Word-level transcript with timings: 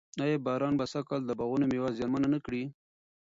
آیا 0.23 0.37
باران 0.45 0.73
به 0.79 0.85
سږ 0.91 1.03
کال 1.09 1.21
د 1.25 1.31
باغونو 1.39 1.65
مېوه 1.71 1.89
زیانمنه 1.97 2.27
نه 2.33 2.39
کړي؟ 2.45 2.63